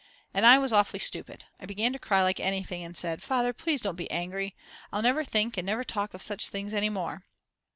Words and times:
And 0.33 0.47
I 0.47 0.57
was 0.57 0.73
awfully 0.73 0.97
stupid, 0.97 1.43
I 1.59 1.67
began 1.67 1.93
to 1.93 1.99
cry 1.99 2.23
like 2.23 2.39
anything 2.39 2.83
and 2.83 2.97
said. 2.97 3.21
"Father, 3.21 3.53
please 3.53 3.81
don't 3.81 3.95
be 3.95 4.09
angry, 4.09 4.55
I'll 4.91 5.03
never 5.03 5.23
think 5.23 5.57
and 5.57 5.65
never 5.67 5.83
talk 5.83 6.15
of 6.15 6.23
such 6.23 6.47
things 6.47 6.73
any 6.73 6.89
more." 6.89 7.21